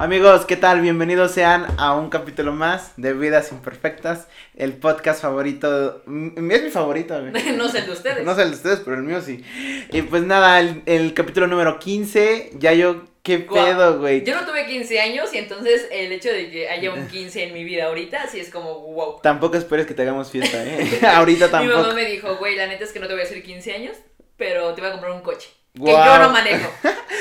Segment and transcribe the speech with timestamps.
[0.00, 0.80] Amigos, ¿qué tal?
[0.80, 5.98] Bienvenidos sean a un capítulo más de Vidas Imperfectas, el podcast favorito.
[5.98, 7.52] Es mi favorito, güey.
[7.58, 8.24] no sé el de ustedes.
[8.24, 9.44] No sé el de ustedes, pero el mío sí.
[9.92, 14.24] Y pues nada, el, el capítulo número 15, ya yo, qué pedo, güey.
[14.24, 17.52] Yo no tuve 15 años y entonces el hecho de que haya un 15 en
[17.52, 19.20] mi vida ahorita, sí es como wow.
[19.22, 20.98] Tampoco esperes que te hagamos fiesta, ¿eh?
[21.14, 21.94] Ahorita Mi mamá tampoco.
[21.94, 23.98] me dijo, güey, la neta es que no te voy a hacer 15 años,
[24.38, 25.50] pero te voy a comprar un coche.
[25.74, 26.04] Que Guau.
[26.04, 26.72] yo no manejo.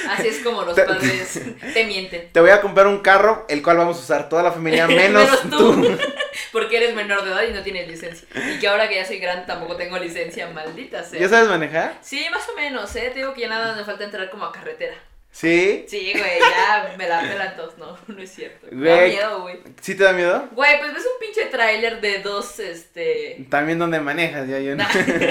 [0.10, 1.40] Así es como los padres
[1.74, 2.30] te mienten.
[2.32, 5.24] Te voy a comprar un carro, el cual vamos a usar toda la familia, menos,
[5.24, 5.82] Menos tú.
[5.82, 5.98] tú.
[6.52, 8.28] Porque eres menor de edad y no tienes licencia.
[8.34, 11.20] Y que ahora que ya soy grande tampoco tengo licencia, maldita sea.
[11.20, 11.98] ¿Ya sabes manejar?
[12.02, 13.12] Sí, más o menos, ¿eh?
[13.14, 14.96] Te digo que ya nada me falta entrar como a carretera.
[15.32, 15.86] Sí.
[15.88, 17.78] Sí, güey, ya me la pelan todos.
[17.78, 18.68] No, no es cierto.
[18.72, 19.10] Me da Güey.
[19.12, 19.60] miedo, güey.
[19.82, 20.50] ¿Sí te da miedo?
[20.52, 23.46] Güey, pues ves un pinche tráiler de dos, este...
[23.50, 24.86] También donde manejas, ya yo no.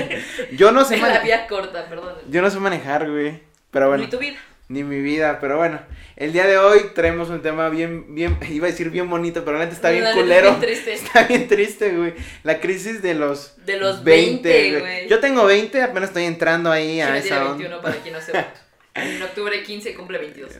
[0.52, 1.24] Yo no sé en la manejar.
[1.26, 2.14] vía corta, perdón.
[2.28, 3.40] Yo no sé manejar, güey.
[3.70, 4.04] Pero bueno.
[4.04, 4.38] Ni tu vida.
[4.68, 5.80] Ni mi vida, pero bueno,
[6.16, 9.58] el día de hoy traemos un tema bien, bien, iba a decir bien bonito, pero
[9.58, 10.50] neta está bien culero.
[10.50, 10.92] bien triste.
[10.92, 12.12] Está bien triste, güey.
[12.42, 15.08] La crisis de los De los 20, güey.
[15.08, 17.52] Yo tengo 20, apenas estoy entrando ahí a esa tiene onda.
[17.56, 18.52] 21 para quien no sepa.
[18.98, 20.52] En octubre 15 cumple 22.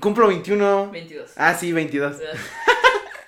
[0.00, 0.90] Cumplo 21.
[0.90, 1.32] 22.
[1.36, 2.16] Ah, sí, 22.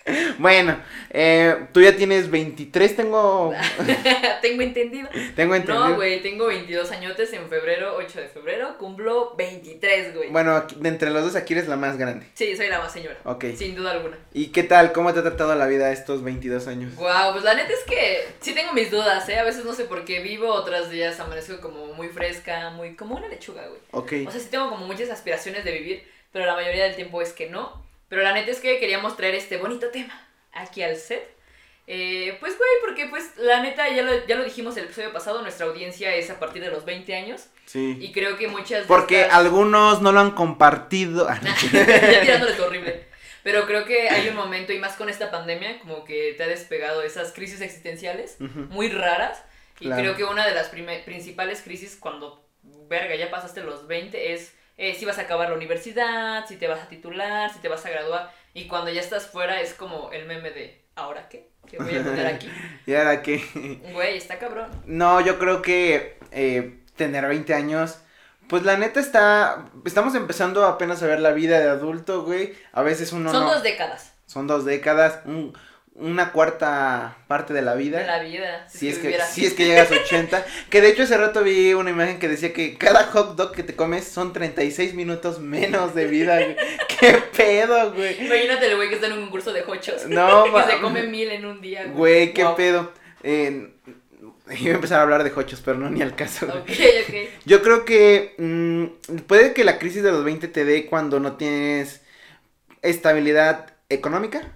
[0.38, 0.78] Bueno,
[1.10, 3.52] eh, tú ya tienes 23, tengo
[4.42, 5.08] tengo entendido.
[5.34, 5.88] tengo entendido.
[5.88, 8.76] No, güey, tengo 22 añotes en febrero, 8 de febrero.
[8.78, 10.30] Cumplo 23, güey.
[10.30, 12.26] Bueno, aquí- de entre los dos aquí eres la más grande.
[12.34, 13.16] Sí, soy la más señora.
[13.24, 13.46] Ok.
[13.56, 14.18] Sin duda alguna.
[14.32, 14.92] ¿Y qué tal?
[14.92, 16.94] ¿Cómo te ha tratado la vida estos 22 años?
[16.96, 19.38] Wow, pues la neta es que sí tengo mis dudas, ¿eh?
[19.38, 23.16] A veces no sé por qué vivo, otros días amanezco como muy fresca, muy como
[23.16, 23.80] una lechuga, güey.
[23.92, 24.28] Ok.
[24.28, 27.32] O sea, sí tengo como muchas aspiraciones de vivir, pero la mayoría del tiempo es
[27.32, 27.85] que no.
[28.08, 31.34] Pero la neta es que queríamos traer este bonito tema aquí al set.
[31.88, 35.40] Eh, pues, güey, porque pues la neta, ya lo, ya lo dijimos el episodio pasado,
[35.42, 37.46] nuestra audiencia es a partir de los 20 años.
[37.66, 37.96] Sí.
[38.00, 38.82] Y creo que muchas...
[38.82, 41.28] de Porque estas- algunos no lo han compartido.
[41.72, 43.06] Ya tirándoles horrible.
[43.44, 46.48] Pero creo que hay un momento, y más con esta pandemia, como que te ha
[46.48, 48.60] despegado esas crisis existenciales Ujú.
[48.70, 49.40] muy raras.
[49.78, 50.02] Y Claro.
[50.02, 52.44] creo que una de las principales crisis cuando,
[52.88, 56.68] verga, ya pasaste los 20 es eh, si vas a acabar la universidad, si te
[56.68, 58.30] vas a titular, si te vas a graduar.
[58.54, 61.50] Y cuando ya estás fuera es como el meme de, ¿ahora qué?
[61.68, 62.48] ¿Qué voy a poner aquí?
[62.86, 63.42] ¿Y ahora qué?
[63.92, 64.70] Güey, está cabrón.
[64.86, 67.98] No, yo creo que eh, tener 20 años,
[68.48, 72.54] pues la neta está, estamos empezando apenas a ver la vida de adulto, güey.
[72.72, 73.52] A veces uno Son no.
[73.54, 75.52] dos décadas Son dos décadas, un-
[75.98, 78.00] una cuarta parte de la vida.
[78.00, 78.68] de la vida.
[78.68, 79.46] Si es, que, viviera si así.
[79.46, 80.44] es que llegas a 80.
[80.70, 83.62] Que de hecho hace rato vi una imagen que decía que cada hot dog que
[83.62, 86.56] te comes son 36 minutos menos de vida, güey.
[87.00, 88.24] ¿Qué pedo, güey?
[88.26, 90.06] Imagínate el güey que está en un concurso de hochos.
[90.06, 91.86] No, que ma- se come mil en un día.
[91.86, 92.56] Güey, qué Wow.
[92.56, 92.92] pedo.
[93.22, 93.70] Eh,
[94.60, 96.46] iba a empezar a hablar de hochos, pero no ni al caso.
[96.46, 96.58] güey.
[96.58, 96.68] Ok,
[97.08, 97.14] ok.
[97.46, 101.36] Yo creo que mm, puede que la crisis de los 20 te dé cuando no
[101.36, 102.02] tienes
[102.82, 104.52] estabilidad económica.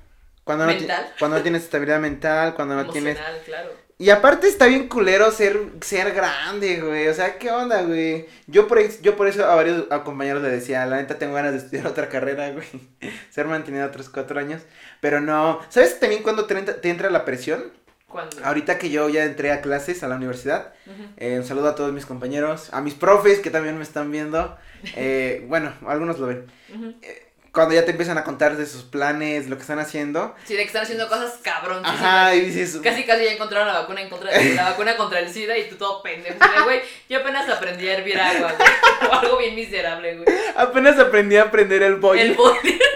[0.56, 0.72] Cuando no,
[1.18, 3.16] cuando no tienes estabilidad mental, cuando no tienes...
[3.16, 3.70] Emocional, claro.
[4.00, 7.06] Y aparte está bien culero ser, ser grande, güey.
[7.08, 8.26] O sea, ¿qué onda, güey?
[8.46, 11.52] Yo por, yo por eso a varios a compañeros les decía, la neta tengo ganas
[11.52, 12.66] de estudiar otra carrera, güey.
[13.30, 14.62] ser mantenido otros cuatro años.
[15.02, 15.60] Pero no.
[15.68, 17.62] ¿Sabes también cuando te entra, te entra la presión?
[18.08, 18.42] Cuando.
[18.42, 20.72] Ahorita que yo ya entré a clases a la universidad.
[21.18, 22.70] Eh, un saludo a todos mis compañeros.
[22.72, 24.56] A mis profes que también me están viendo.
[24.96, 26.46] eh, bueno, algunos lo ven.
[26.74, 26.94] Ujú.
[27.52, 30.36] Cuando ya te empiezan a contar de sus planes, lo que están haciendo.
[30.44, 31.84] Sí, de que están haciendo cosas cabrón.
[31.84, 32.78] Ajá, y dices...
[32.82, 35.68] Casi casi ya encontraron la vacuna en contra de la vacuna contra el SIDA y
[35.68, 36.38] tú todo pendejo.
[36.38, 39.10] de, Güey, yo apenas aprendí a hervir agua, güey.
[39.10, 40.38] O algo bien miserable, güey.
[40.54, 42.26] Apenas aprendí a aprender el boiler.
[42.26, 42.78] El boli.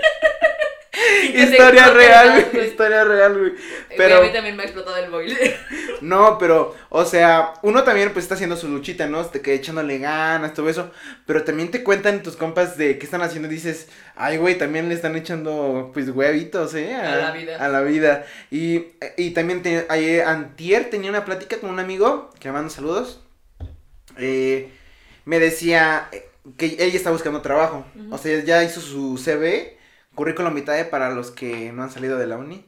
[1.35, 2.67] Historia real, güey.
[2.67, 3.53] Historia real, güey.
[3.97, 5.57] Pero- a mí también me ha explotado el boiler.
[6.01, 9.25] No, pero, o sea, uno también pues está haciendo su luchita, ¿no?
[9.25, 10.91] De que echándole ganas, todo eso.
[11.25, 14.89] Pero también te cuentan tus compas de qué están haciendo y dices, ay, güey, también
[14.91, 16.95] le están echando, pues, huevitos, ¿eh?
[16.95, 17.57] A la vida.
[17.65, 18.27] A la vida.
[18.51, 18.85] Y,
[19.17, 23.23] y también, te, ayer, antier tenía una plática con un amigo, que me manda saludos.
[24.19, 24.71] Eh,
[25.25, 26.09] me decía
[26.59, 27.87] que ella está buscando trabajo.
[28.11, 29.79] O sea, ya hizo su CV,
[30.15, 32.67] currículum vitae para los que no han salido de la uni.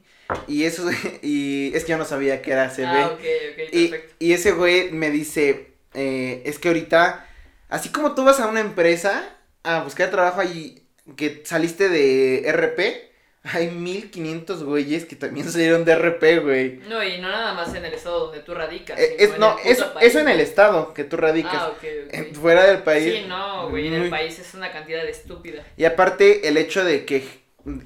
[0.48, 0.88] Y eso,
[1.22, 2.86] y es que yo no sabía que era CV.
[2.86, 4.14] Ah, ok, ok, Y, perfecto.
[4.18, 7.26] y ese güey me dice, eh, es que ahorita,
[7.68, 10.82] así como tú vas a una empresa a buscar trabajo y
[11.16, 13.05] que saliste de RP,
[13.52, 16.76] hay 1500 güeyes que también salieron de RP, güey.
[16.88, 18.98] No, y no nada más en el estado donde tú radicas.
[18.98, 20.08] Eh, es, no, eso, país.
[20.08, 21.54] eso en el estado que tú radicas.
[21.54, 22.14] Ah, ok, ok.
[22.14, 23.14] Eh, fuera del país.
[23.14, 25.64] Sí, no, güey, en el país es una cantidad de estúpida.
[25.76, 27.24] Y aparte, el hecho de que,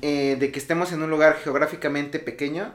[0.02, 2.74] eh, de que estemos en un lugar geográficamente pequeño,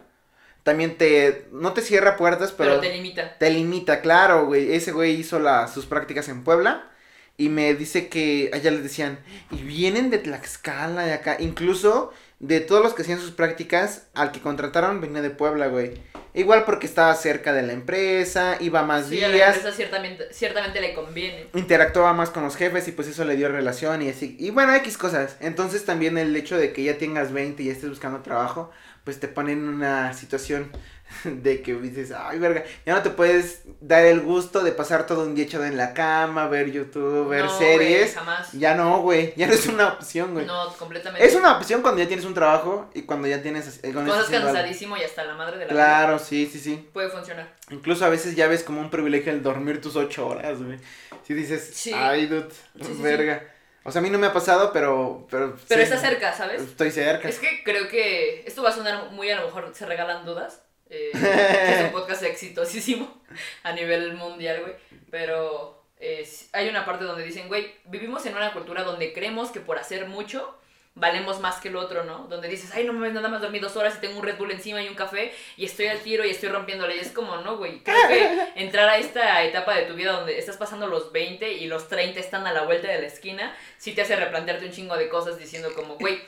[0.64, 3.38] también te, no te cierra puertas, Pero, pero, te limita.
[3.38, 4.74] te limita, claro, güey.
[4.74, 6.92] Ese güey hizo la, sus prácticas en Puebla
[7.38, 9.20] y me dice que allá les decían,
[9.52, 14.32] y vienen de Tlaxcala, de acá, incluso de todos los que hacían sus prácticas, al
[14.32, 15.94] que contrataron venía de Puebla, güey.
[16.34, 20.28] Igual porque estaba cerca de la empresa, iba más Sí, a la días, empresa ciertamente,
[20.34, 21.48] ciertamente le conviene.
[21.54, 24.36] interactuaba más con los jefes y pues eso le dio relación y así.
[24.38, 25.38] Y bueno, X cosas.
[25.40, 28.70] Entonces también el hecho de que ya tengas 20 y ya estés buscando trabajo,
[29.06, 30.72] pues te pone en una situación
[31.24, 35.24] de que dices, ay, verga, ya no te puedes dar el gusto de pasar todo
[35.24, 38.16] un día echado en la cama, ver YouTube, ver No, series.
[38.16, 38.52] jamás.
[38.54, 40.46] Ya no, güey, ya no es una opción, güey.
[40.46, 41.26] No, completamente.
[41.26, 43.80] Es una opción cuando ya tienes un trabajo y cuando ya tienes...
[43.94, 45.76] cuando estás cansadísimo y hasta la madre de la vida.
[45.76, 46.90] Claro, sí, sí, sí.
[46.94, 47.54] Puede funcionar.
[47.70, 50.80] Incluso a veces ya ves como un privilegio el dormir tus ocho horas, güey.
[51.24, 51.92] Si dices, Sí.
[51.94, 53.44] ay, dude, Sí, sí, verga.
[53.84, 55.28] O sea, a mí no me ha pasado, pero...
[55.30, 56.60] Pero, Pero está cerca, ¿sabes?
[56.62, 57.30] Estoy cerca.
[57.30, 60.64] Es que creo que esto va a sonar muy a lo mejor se regalan dudas.
[60.90, 63.22] Eh, es un podcast exitosísimo
[63.64, 64.74] a nivel mundial, güey.
[65.10, 69.60] Pero eh, hay una parte donde dicen, güey, vivimos en una cultura donde creemos que
[69.60, 70.58] por hacer mucho
[70.96, 72.26] valemos más que el otro, ¿no?
[72.30, 74.52] Donde dices, ay, no mames, nada más dormí dos horas y tengo un Red Bull
[74.52, 76.96] encima y un café y estoy al tiro y estoy rompiéndole.
[76.96, 77.84] Y es como, no, güey.
[77.84, 81.68] Creo que entrar a esta etapa de tu vida donde estás pasando los 20 y
[81.68, 84.96] los 30 están a la vuelta de la esquina, sí te hace replantearte un chingo
[84.96, 86.22] de cosas diciendo como, güey,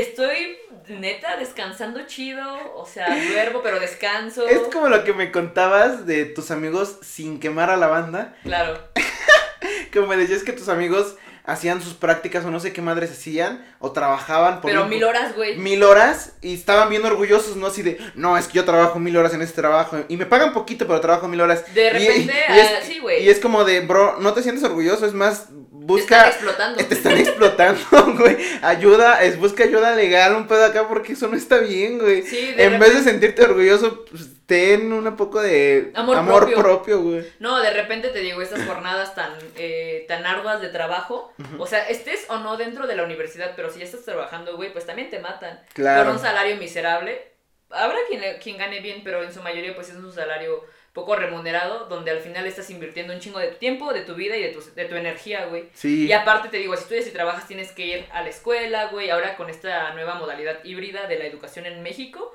[0.00, 0.56] estoy
[0.88, 2.44] neta descansando chido,
[2.76, 4.46] o sea, duermo pero descanso.
[4.46, 8.36] Es como lo que me contabas de tus amigos sin quemar a la banda.
[8.44, 8.78] Claro,
[9.90, 13.64] Que me decías que tus amigos hacían sus prácticas o no sé qué madres hacían
[13.78, 15.56] o trabajaban por pero un- mil horas, güey.
[15.56, 17.68] mil horas y estaban bien orgullosos, ¿no?
[17.68, 20.52] Así de, no, es que yo trabajo mil horas en este trabajo y me pagan
[20.52, 21.72] poquito, pero trabajo mil horas.
[21.72, 23.24] De Y- repente, y es- sí, güey.
[23.24, 25.46] Y es como de, bro, no te sientes orgulloso, es más,
[25.86, 26.28] Te busca...
[26.28, 26.84] están explotando.
[26.84, 28.36] Te están explotando, güey.
[28.62, 32.22] Ayuda, es busca ayuda legal, un pedo acá, porque eso no está bien, güey.
[32.22, 36.62] Sí, de En vez de sentirte orgulloso, pues, ten un poco de Amor amor, propio.
[36.62, 37.26] propio, güey.
[37.40, 41.88] No, de repente te digo, estas jornadas tan, eh, tan arduas de trabajo, o sea,
[41.88, 45.10] estés o no dentro de la universidad, pero si ya estás trabajando, güey, pues también
[45.10, 45.60] te matan.
[45.74, 46.04] Claro.
[46.04, 47.32] Por un salario miserable.
[47.70, 50.64] Habrá quien, quien gane bien, pero en su mayoría pues es un salario
[50.96, 54.34] poco remunerado, donde al final estás invirtiendo un chingo de tu tiempo, de tu vida
[54.34, 55.68] y de tu, de tu energía, güey.
[55.74, 56.06] Sí.
[56.06, 59.10] Y aparte te digo, si estudias y trabajas tienes que ir a la escuela, güey.
[59.10, 62.34] Ahora con esta nueva modalidad híbrida de la educación en México,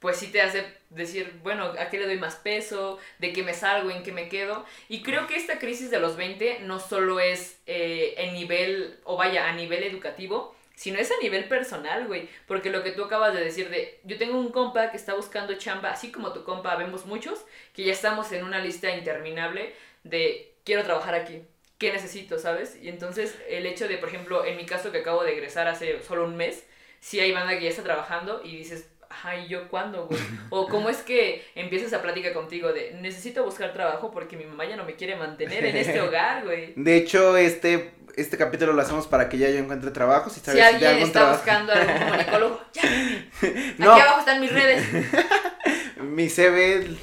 [0.00, 2.98] pues sí te hace decir, bueno, ¿a qué le doy más peso?
[3.20, 3.90] ¿De qué me salgo?
[3.90, 4.66] ¿En qué me quedo?
[4.90, 9.16] Y creo que esta crisis de los 20 no solo es eh, en nivel, o
[9.16, 12.28] vaya, a nivel educativo, sino es a nivel personal, güey.
[12.46, 15.54] Porque lo que tú acabas de decir de, yo tengo un compa que está buscando
[15.54, 19.72] chamba, así como tu compa, vemos muchos, que ya estamos en una lista interminable
[20.02, 21.42] de, quiero trabajar aquí.
[21.78, 22.78] ¿Qué necesito, sabes?
[22.80, 26.02] Y entonces el hecho de, por ejemplo, en mi caso que acabo de egresar hace
[26.02, 26.64] solo un mes,
[27.00, 28.88] sí hay banda que ya está trabajando y dices,
[29.22, 30.20] ay, ¿yo cuándo, güey?
[30.50, 34.64] O cómo es que empiezas esa plática contigo de, necesito buscar trabajo porque mi mamá
[34.66, 36.72] ya no me quiere mantener en este hogar, güey.
[36.76, 40.30] De hecho, este, este capítulo lo hacemos para que ya yo encuentre trabajo.
[40.30, 41.36] Si, sabes alguien algún está trabajo.
[41.38, 43.30] buscando algún comunicólogo, llámame.
[43.78, 43.92] No.
[43.92, 44.84] Aquí abajo están mis redes.
[46.02, 46.96] Mi CV,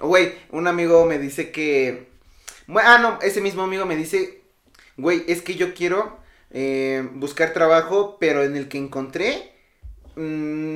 [0.00, 2.08] güey, un amigo me dice que,
[2.74, 4.42] ah, no, ese mismo amigo me dice,
[4.96, 6.18] güey, es que yo quiero
[6.50, 9.52] eh, buscar trabajo, pero en el que encontré,
[10.16, 10.20] mm,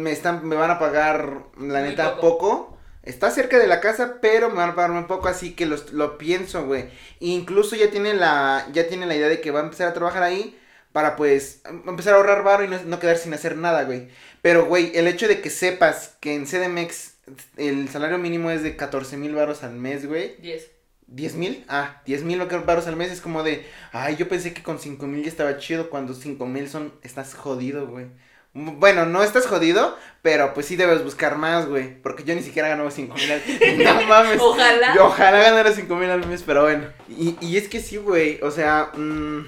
[0.02, 2.38] me están, me van a pagar, la Muy neta, poco.
[2.38, 2.73] poco.
[3.04, 5.92] Está cerca de la casa, pero me van a pagar muy poco, así que los-
[5.92, 6.86] lo pienso, güey.
[7.20, 10.22] Incluso ya tiene la, ya tiene la idea de que va a empezar a trabajar
[10.22, 10.58] ahí
[10.92, 14.08] para pues em- empezar a ahorrar varo y no, no quedar sin hacer nada, güey.
[14.42, 17.14] Pero, güey, el hecho de que sepas que en CDMX
[17.56, 20.36] el salario mínimo es de 14 mil varos al mes, güey.
[20.40, 20.70] 10.
[21.06, 21.64] ¿10 mil?
[21.68, 25.06] Ah, 10 mil varos al mes es como de, ay, yo pensé que con 5
[25.06, 28.06] mil ya estaba chido cuando 5 mil son, estás jodido, güey.
[28.54, 32.00] Bueno, no estás jodido, pero pues sí debes buscar más, güey.
[32.02, 33.42] Porque yo ni siquiera gano 5 mil al
[33.84, 34.40] No mames.
[34.40, 34.94] Ojalá.
[34.94, 36.86] Yo ojalá ganara 5 mil al mes, pero bueno.
[37.08, 38.38] Y, y es que sí, güey.
[38.42, 39.44] O sea, mm,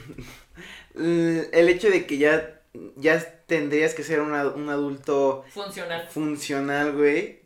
[0.96, 2.60] el hecho de que ya,
[2.96, 6.08] ya tendrías que ser una- un adulto Funcional.
[6.10, 7.40] funcional, güey.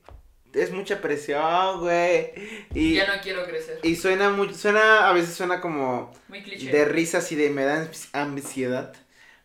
[0.53, 2.33] Es mucha presión, güey.
[2.75, 3.79] Y, Ya no quiero crecer.
[3.85, 6.73] y suena muy, suena, a veces suena como Muy cliché.
[6.73, 8.93] de risas y de me da ans- ansiedad.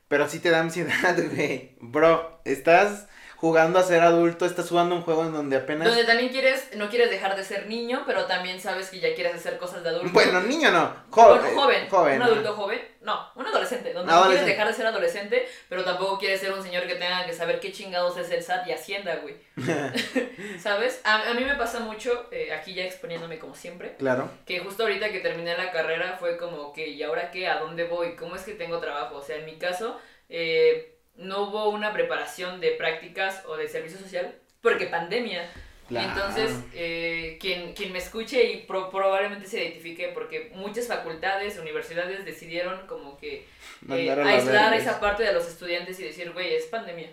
[0.07, 1.77] Pero sí te da ansiedad, güey.
[1.81, 5.87] Bro, estás jugando a ser adulto, estás jugando un juego en donde apenas...
[5.87, 9.35] Donde también quieres, no quieres dejar de ser niño, pero también sabes que ya quieres
[9.35, 10.09] hacer cosas de adulto.
[10.13, 11.55] Bueno, niño no, Bueno, joven.
[11.55, 12.15] joven, joven.
[12.17, 16.17] un adulto joven, no, un adolescente, donde no quieres dejar de ser adolescente, pero tampoco
[16.17, 19.17] quieres ser un señor que tenga que saber qué chingados es el SAT y Hacienda,
[19.17, 19.35] güey.
[20.59, 21.01] ¿Sabes?
[21.03, 24.29] A, a mí me pasa mucho, eh, aquí ya exponiéndome como siempre, Claro.
[24.45, 27.47] que justo ahorita que terminé la carrera fue como que, ¿y ahora qué?
[27.47, 28.15] ¿A dónde voy?
[28.15, 29.17] ¿Cómo es que tengo trabajo?
[29.17, 29.99] O sea, en mi caso,
[30.29, 35.49] eh, no hubo una preparación de prácticas o de servicio social, porque pandemia.
[35.87, 36.09] Claro.
[36.09, 42.25] Entonces, eh, quien, quien me escuche y pro- probablemente se identifique, porque muchas facultades, universidades
[42.25, 43.45] decidieron como que
[43.89, 47.09] eh, aislar esa parte de los estudiantes y decir, güey, es pandemia.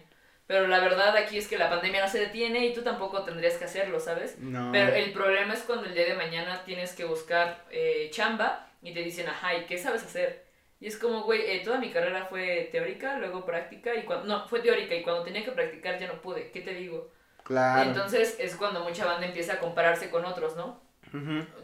[0.46, 3.54] Pero la verdad aquí es que la pandemia no se detiene y tú tampoco tendrías
[3.54, 4.38] que hacerlo, ¿sabes?
[4.38, 4.70] No.
[4.72, 8.92] Pero el problema es cuando el día de mañana tienes que buscar eh, chamba y
[8.94, 10.41] te dicen, ajá, ¿y qué sabes hacer?
[10.82, 14.48] Y es como, güey, eh, toda mi carrera fue teórica, luego práctica, y cuando, no,
[14.48, 17.08] fue teórica, y cuando tenía que practicar ya no pude, ¿qué te digo?
[17.44, 17.88] Claro.
[17.88, 20.82] Entonces es cuando mucha banda empieza a compararse con otros, ¿no?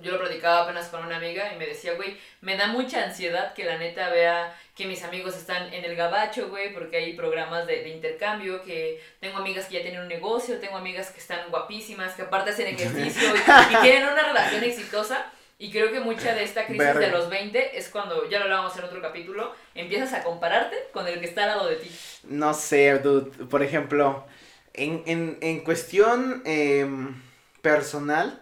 [0.02, 3.54] Yo lo platicaba apenas con una amiga y me decía, güey, me da mucha ansiedad
[3.54, 7.66] que la neta vea que mis amigos están en el gabacho, güey, porque hay programas
[7.66, 11.48] de, de intercambio, que tengo amigas que ya tienen un negocio, tengo amigas que están
[11.50, 15.32] guapísimas, que aparte hacen ejercicio y, y tienen una relación exitosa.
[15.58, 17.00] Y creo que mucha de esta crisis Verga.
[17.00, 21.06] de los 20 es cuando, ya lo hablábamos en otro capítulo, empiezas a compararte con
[21.08, 22.00] el que está al lado de ti.
[22.24, 23.46] No sé, dude.
[23.46, 24.26] Por ejemplo,
[24.74, 27.20] en, en, en cuestión em,
[27.62, 28.40] personal,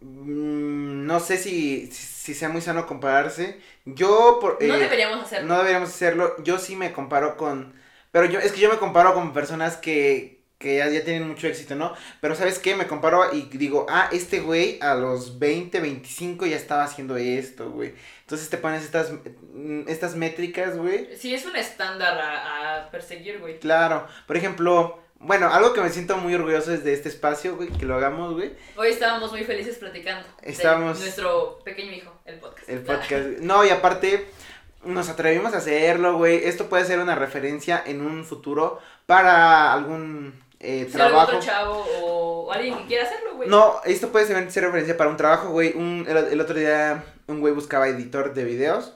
[0.00, 3.60] mm, no sé si, si, si sea muy sano compararse.
[3.84, 5.48] Yo, por, No eh, deberíamos hacerlo.
[5.48, 6.36] no deberíamos hacerlo.
[6.44, 7.74] Yo sí me comparo con.
[8.12, 11.46] Pero yo, es que yo me comparo con personas que, que ya, ya tienen mucho
[11.46, 11.94] éxito, ¿no?
[12.20, 12.74] Pero ¿sabes qué?
[12.74, 17.70] Me comparo y digo, ah, este güey a los 20, 25 ya estaba haciendo esto,
[17.70, 17.94] güey.
[18.20, 19.12] Entonces te pones estas,
[19.52, 21.08] mm, estas métricas, güey.
[21.16, 23.58] Sí, es un estándar a, a perseguir, güey.
[23.58, 27.68] Claro, por ejemplo, bueno, algo que me siento muy orgulloso es de este espacio, güey,
[27.70, 28.52] que lo hagamos, güey.
[28.76, 30.26] Hoy estábamos muy felices platicando.
[30.42, 32.68] de Estábamos- nuestro pequeño hijo, el podcast.
[32.68, 33.26] El podcast.
[33.40, 34.26] No, y aparte,
[34.84, 36.44] nos atrevimos a hacerlo, güey.
[36.44, 41.36] Esto puede ser una referencia en un futuro para algún eh, trabajo.
[41.36, 43.48] otro chavo o alguien que quiera hacerlo, güey.
[43.48, 45.72] No, esto puede ser, ser referencia para un trabajo, güey.
[45.74, 48.94] Un, el, el otro día un güey buscaba editor de videos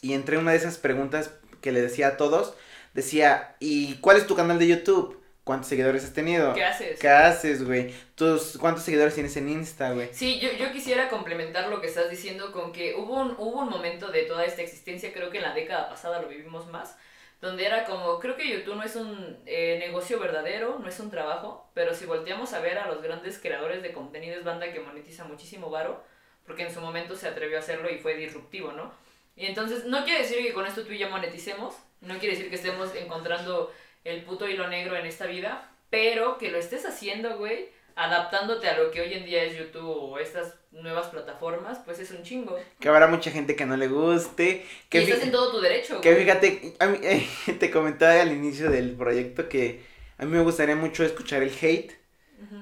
[0.00, 2.54] y entre una de esas preguntas que le decía a todos,
[2.92, 5.22] decía, ¿y cuál es tu canal de YouTube?
[5.44, 6.54] ¿Cuántos seguidores has tenido?
[6.54, 7.00] ¿Qué haces?
[7.00, 7.92] ¿Qué haces, güey?
[8.14, 10.08] ¿Tus, ¿Cuántos seguidores tienes en Insta, güey?
[10.12, 13.68] Sí, yo, yo quisiera complementar lo que estás diciendo con que hubo un, hubo un
[13.68, 16.96] momento de toda esta existencia, creo que en la década pasada lo vivimos más,
[17.42, 21.10] donde era como, creo que YouTube no es un eh, negocio verdadero, no es un
[21.10, 24.78] trabajo, pero si volteamos a ver a los grandes creadores de contenido es banda que
[24.78, 26.04] monetiza muchísimo varo,
[26.46, 28.92] porque en su momento se atrevió a hacerlo y fue disruptivo, ¿no?
[29.34, 32.48] Y entonces, no quiere decir que con esto tú y yo moneticemos, no quiere decir
[32.48, 33.72] que estemos encontrando
[34.04, 38.78] el puto hilo negro en esta vida, pero que lo estés haciendo, güey, adaptándote a
[38.78, 42.58] lo que hoy en día es YouTube o estas nuevas plataformas, pues es un chingo.
[42.80, 44.66] Que habrá mucha gente que no le guste.
[44.88, 46.24] Que, y estás en todo tu derecho, que güey.
[46.24, 46.98] fíjate, a mí-
[47.58, 49.82] te comentaba al inicio del proyecto que
[50.18, 51.92] a mí me gustaría mucho escuchar el hate.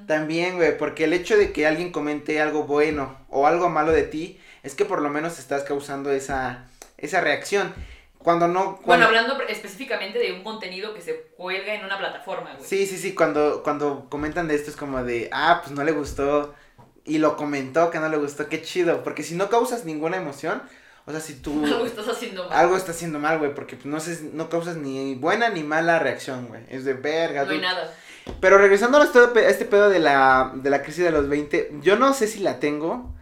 [0.07, 4.02] También, güey, porque el hecho de que alguien comente algo bueno o algo malo de
[4.02, 7.73] ti, es que por lo menos estás causando esa, esa reacción.
[8.19, 8.62] Cuando no...
[8.64, 12.69] Bueno, Cuando, hablando pre- específicamente de un contenido que se cuelga en una plataforma, güey.
[12.69, 15.93] Sí, sí, sí, cuando, cuando comentan de esto es como de, ah, pues no le
[15.93, 16.55] gustó
[17.04, 20.62] y lo comentó que no le gustó, qué chido, porque si no causas ninguna emoción,
[21.07, 21.64] o sea, si tú...
[21.66, 22.59] Algo estás haciendo mal.
[22.59, 25.99] algo está haciendo mal, güey, porque pues, no, sé, no causas ni buena ni mala
[25.99, 26.62] reacción, güey.
[26.69, 27.45] Es de verga.
[27.45, 27.92] No hay nada.
[28.40, 31.97] Pero regresando a este, este pedo de la, de la crisis de los 20, yo
[31.97, 33.14] no sé si la tengo.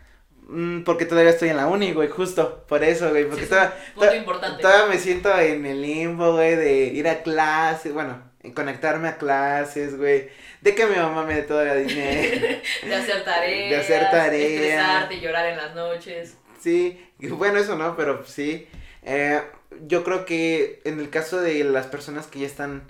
[0.49, 2.64] mm, Porque todavía estoy en la uni, güey, justo.
[2.68, 3.25] Por eso, güey.
[3.25, 4.61] Porque Sí, es todavía, punto to- importante.
[4.62, 7.94] todavía me siento en el limbo, güey, de ir a clases.
[7.94, 10.28] Bueno, en conectarme a clases, güey.
[10.61, 12.61] De que mi mamá me dé todavía dinero.
[12.83, 13.71] De hacer tareas.
[13.71, 14.47] De hacer tarea.
[14.47, 16.37] Estresarte y llorar en las noches.
[16.61, 18.68] Sí, bueno, eso no, pero sí.
[19.02, 19.40] Eh,
[19.87, 22.83] yo creo que en el caso de las personas que ya están,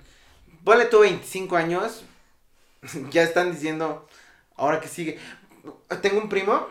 [0.63, 2.03] ponle tú 25 años,
[3.11, 4.07] ya están diciendo,
[4.55, 5.19] ahora que sigue.
[6.01, 6.67] Tengo un primo,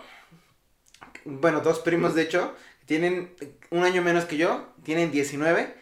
[1.24, 2.54] bueno, dos primos de hecho,
[2.86, 3.34] tienen
[3.70, 5.74] un año menos que yo, tienen 19,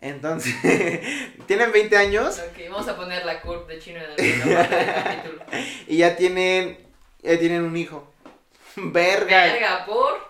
[0.00, 0.54] entonces,
[1.46, 4.56] tienen 20 años Ok, vamos a poner la curva de chino en del
[4.94, 5.42] capítulo.
[5.88, 6.78] y ya tienen,
[7.22, 8.12] ya tienen un hijo.
[8.76, 9.44] Verga.
[9.44, 10.28] Verga, por.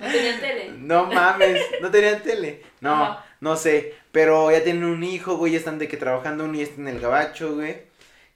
[0.00, 0.72] No tenían tele.
[0.78, 2.62] No mames, no tenían tele.
[2.80, 3.94] No, no sé.
[4.10, 6.88] Pero ya tienen un hijo, güey, ya están de que trabajando uno y está en
[6.88, 7.82] el gabacho, güey.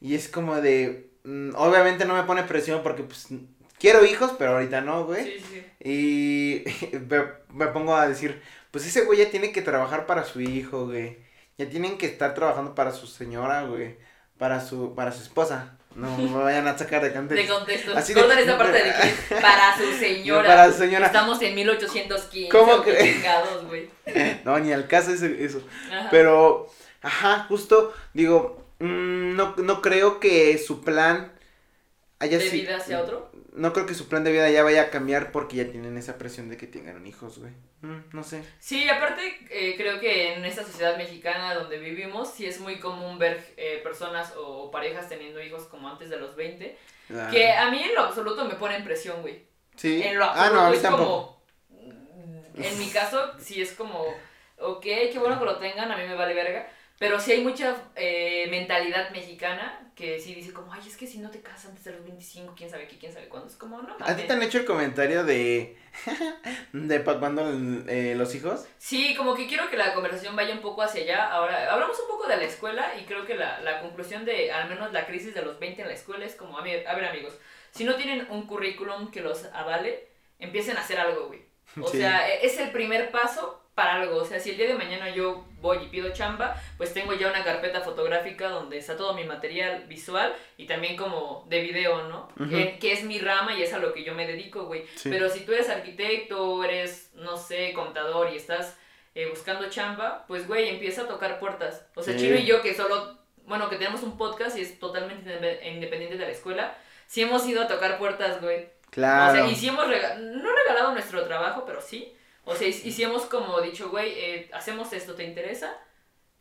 [0.00, 1.10] Y es como de.
[1.24, 3.28] mm, obviamente no me pone presión porque, pues,
[3.78, 5.24] quiero hijos, pero ahorita no, güey.
[5.24, 5.64] Sí, sí.
[5.90, 10.40] Y me, me pongo a decir, pues ese güey ya tiene que trabajar para su
[10.40, 11.18] hijo, güey.
[11.56, 13.96] Ya tienen que estar trabajando para su señora, güey.
[14.38, 15.74] Para su, para su esposa.
[15.94, 17.54] No me vayan a sacar de De contexto.
[17.56, 17.96] contexto.
[17.96, 20.46] Así de- esta parte de que para su señora.
[20.46, 21.06] Para su señora.
[21.06, 22.48] Estamos en 1815.
[22.50, 23.16] ¿Cómo crees?
[24.44, 25.26] No, ni al caso eso.
[25.26, 25.62] eso.
[25.90, 26.08] Ajá.
[26.10, 26.68] Pero,
[27.02, 31.32] ajá, justo, digo, mm, no, no creo que su plan
[32.20, 33.30] ¿De vida hacia otro?
[33.52, 36.16] no creo que su plan de vida ya vaya a cambiar porque ya tienen esa
[36.16, 37.52] presión de que tengan hijos, güey.
[37.80, 38.42] Mm, no sé.
[38.60, 43.18] Sí, aparte eh, creo que en esta sociedad mexicana donde vivimos sí es muy común
[43.18, 46.76] ver eh, personas o parejas teniendo hijos como antes de los 20,
[47.10, 47.28] Ah.
[47.30, 49.42] que a mí en lo absoluto me ponen presión, güey.
[49.76, 50.02] Sí.
[50.02, 51.04] En lo ah, absoluto no, a mí es tampoco.
[51.04, 51.38] como...
[52.64, 54.04] En mi caso sí es como,
[54.58, 56.68] ok, qué bueno que lo tengan, a mí me vale verga.
[56.98, 61.18] Pero sí hay mucha eh, mentalidad mexicana que sí dice como, ay, es que si
[61.18, 63.48] no te casas antes de los 25, quién sabe qué, quién sabe cuándo.
[63.48, 64.26] Es como, no ¿A ti mames.
[64.28, 65.76] te han hecho el comentario de.
[66.72, 67.18] de para
[67.88, 68.66] eh, los hijos?
[68.78, 71.32] Sí, como que quiero que la conversación vaya un poco hacia allá.
[71.32, 74.68] Ahora, hablamos un poco de la escuela y creo que la, la conclusión de al
[74.68, 77.06] menos la crisis de los 20 en la escuela es como, a ver, a ver
[77.06, 77.34] amigos,
[77.72, 80.06] si no tienen un currículum que los avale,
[80.38, 81.42] empiecen a hacer algo, güey.
[81.80, 81.98] O Sí.
[81.98, 84.16] sea, e- es el primer paso para algo.
[84.16, 87.28] O sea, si el día de mañana yo voy y pido chamba, pues tengo ya
[87.28, 92.28] una carpeta fotográfica donde está todo mi material visual y también como de video, ¿no?
[92.50, 94.84] Que, que es mi rama y es a lo que yo me dedico, güey.
[94.96, 95.08] Sí.
[95.10, 98.76] Pero si tú eres arquitecto, eres, no sé, contador y estás
[99.14, 101.86] eh, buscando chamba, pues, güey, empieza a tocar puertas.
[101.94, 102.20] O sea, Sí.
[102.26, 103.16] Chino y yo, que solo,
[103.46, 107.46] bueno, que tenemos un podcast y es totalmente inde- independiente de la escuela, sí hemos
[107.46, 108.68] ido a tocar puertas, güey.
[108.90, 109.32] Claro.
[109.32, 112.14] O sea, y sí hemos rega- no regalado nuestro trabajo, pero sí.
[112.48, 115.76] O sea, y, sí hemos como dicho, güey, eh, hacemos esto, ¿te interesa?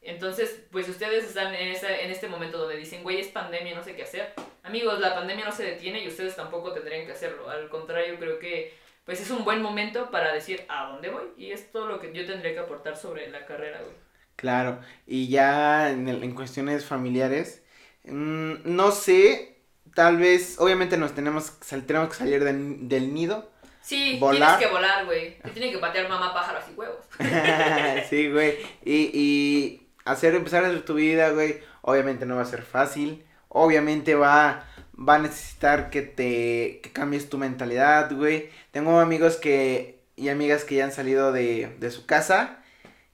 [0.02, 3.84] Entonces, pues ustedes están en, esa, en este momento donde dicen, güey, es pandemia, no
[3.84, 4.34] sé qué hacer.
[4.64, 7.50] Amigos, la pandemia no se detiene y ustedes tampoco tendrían que hacerlo.
[7.50, 8.74] Al contrario, creo que
[9.06, 11.26] pues es un buen momento para decir a dónde voy.
[11.38, 13.96] Y es todo lo que yo tendría que aportar sobre la carrera, güey.
[14.36, 14.80] Claro.
[15.06, 17.64] Y ya en, el- en cuestiones familiares,
[18.04, 19.58] mm, no sé,
[19.96, 23.52] tal vez, obviamente nos tenemos, tenemos que salir del, del nido.
[23.88, 24.58] Sí, Volar.
[24.58, 25.38] tienes que volar, güey.
[25.40, 27.06] Te tiene que patear mamá pájaros y huevos.
[28.10, 28.58] sí, güey.
[28.84, 31.62] Y, y hacer, empezar a hacer tu vida, güey.
[31.84, 33.24] Obviamente no va a ser fácil.
[33.48, 38.50] Obviamente va, va a necesitar que te que cambies tu mentalidad, güey.
[38.72, 42.60] Tengo amigos que y amigas que ya han salido de, de su casa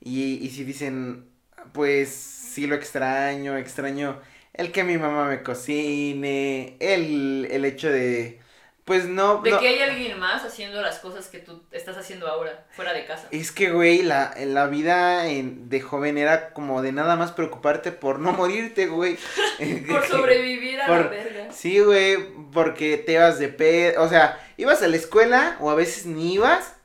[0.02, 1.30] y, y si dicen,
[1.72, 4.20] pues sí lo extraño, extraño
[4.54, 8.40] el que mi mamá me cocine, el, el hecho de,
[8.86, 9.42] pues no...
[9.42, 12.92] De no- que hay alguien más haciendo las cosas que tú estás haciendo ahora, fuera
[12.94, 13.28] de casa.
[13.32, 17.92] Es que, güey, la, la vida en- de joven era como de nada más preocuparte
[17.92, 19.18] por no morirte, güey.
[19.88, 21.52] Por sobrevivir a la verga.
[21.52, 22.18] Sí, güey,
[22.52, 26.34] porque te ibas de pedo, o sea, ibas a la escuela o a veces ni
[26.34, 26.76] ibas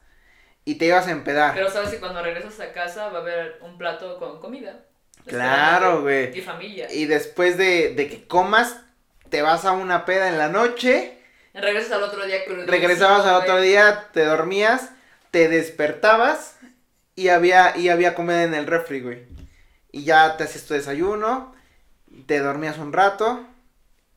[0.65, 1.55] y te ibas a empedar.
[1.55, 4.85] Pero sabes que cuando regresas a casa va a haber un plato con comida.
[5.27, 6.37] Claro, güey.
[6.39, 6.93] Y familia.
[6.93, 8.81] Y después de, de que comas,
[9.31, 11.18] te vas a una peda en la noche,
[11.55, 14.91] Regresas al otro día crudísimo, regresabas al otro día, te dormías,
[15.31, 16.57] te despertabas
[17.17, 19.25] y había, y había comida en el refri, güey.
[19.91, 21.55] Y ya te hacías tu desayuno,
[22.27, 23.45] te dormías un rato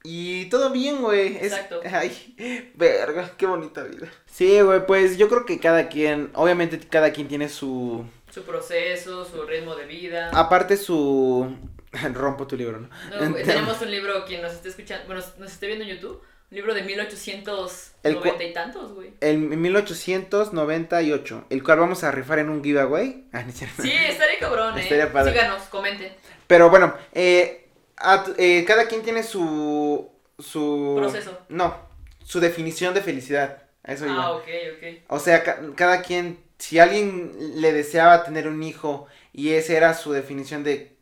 [0.03, 1.37] y todo bien, güey.
[1.37, 1.81] Es- Exacto.
[1.91, 4.07] Ay, verga, qué bonita vida.
[4.25, 9.25] Sí, güey, pues yo creo que cada quien, obviamente cada quien tiene su, Su proceso,
[9.25, 10.29] su ritmo de vida.
[10.33, 11.55] aparte su,
[12.13, 12.89] rompo tu libro, ¿no?
[13.19, 16.21] No, güey, tenemos un libro, quien nos esté escuchando, bueno, nos esté viendo en YouTube,
[16.51, 19.13] un libro de 1890 El cua- y tantos, güey.
[19.21, 23.25] En 1898, el cual vamos a rifar en un giveaway.
[23.33, 23.51] Ah, no.
[23.53, 24.81] Sí, estaría cabrón, eh.
[24.83, 25.31] Estaría padre.
[25.31, 26.11] Síganos, comenten.
[26.47, 30.09] Pero bueno, eh, a eh, cada quien tiene su,
[30.39, 30.95] su...
[30.99, 31.39] Proceso.
[31.49, 31.77] No,
[32.23, 33.63] su definición de felicidad.
[33.83, 34.21] A eso iba.
[34.21, 34.43] Ah, ok,
[34.77, 34.83] ok.
[35.07, 39.93] O sea, ca- cada quien, si alguien le deseaba tener un hijo y esa era
[39.93, 40.97] su definición de,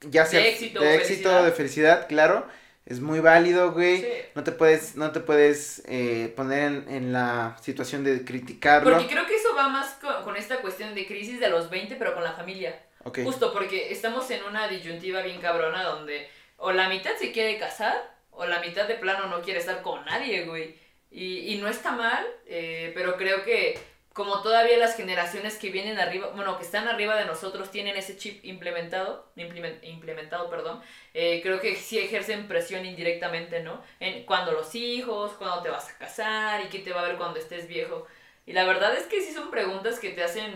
[0.00, 1.44] ya sea De éxito de o éxito, felicidad.
[1.44, 2.46] de felicidad, claro,
[2.88, 4.00] es muy válido, güey.
[4.00, 4.08] Sí.
[4.34, 8.90] No te puedes, no te puedes eh, poner en, en la situación de criticarlo.
[8.90, 11.96] Porque creo que eso va más con, con esta cuestión de crisis de los 20,
[11.96, 12.80] pero con la familia.
[13.24, 18.16] Justo porque estamos en una disyuntiva bien cabrona donde o la mitad se quiere casar
[18.30, 20.74] o la mitad de plano no quiere estar con nadie, güey.
[21.10, 23.78] Y, y no está mal, eh, pero creo que
[24.18, 28.16] como todavía las generaciones que vienen arriba, bueno, que están arriba de nosotros tienen ese
[28.16, 30.82] chip implementado, implemen- implementado, perdón,
[31.14, 33.80] eh, creo que sí ejercen presión indirectamente, ¿no?
[34.00, 37.16] En cuando los hijos, cuando te vas a casar y qué te va a ver
[37.16, 38.06] cuando estés viejo.
[38.44, 40.52] Y la verdad es que sí son preguntas que te hacen,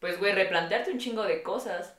[0.00, 1.94] pues, güey, replantearte un chingo de cosas.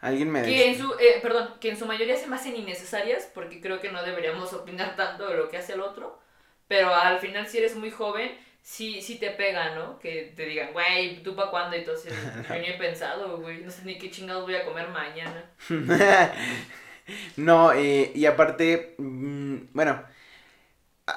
[0.00, 3.30] Alguien me Que en su, eh, perdón, que en su mayoría se me hacen innecesarias
[3.34, 6.18] porque creo que no deberíamos opinar tanto de lo que hace el otro.
[6.68, 9.98] Pero al final si eres muy joven, sí, sí te pega, ¿no?
[10.00, 11.76] Que te digan, güey, ¿tú pa' cuándo?
[11.76, 12.12] Entonces,
[12.48, 15.50] yo ni he pensado, güey, no sé ni qué chingados voy a comer mañana.
[17.36, 20.02] no, eh, y aparte, mm, bueno,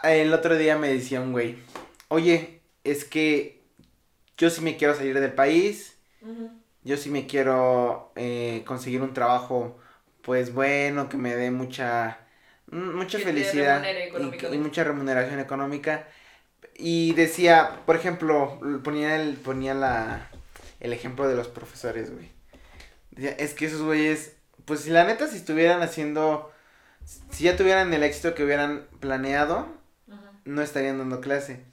[0.03, 1.57] el otro día me decía un güey,
[2.09, 3.61] oye, es que
[4.37, 5.97] yo sí me quiero salir del país,
[6.83, 9.79] yo sí me quiero eh, conseguir un trabajo,
[10.21, 12.19] pues bueno, que me dé mucha,
[12.71, 13.83] mm, mucha Que felicidad
[14.17, 16.07] y- y, mucha remuneración económica,
[16.75, 20.29] Y decía, por ejemplo, ponía el, ponía la,
[20.79, 22.31] el ejemplo de los profesores, güey.
[23.11, 24.33] Decía, es que esos güeyes,
[24.65, 26.51] pues si la neta, si estuvieran haciendo,
[27.31, 29.67] si ya tuvieran el éxito que hubieran planeado,
[30.45, 31.65] no estarían dando clase.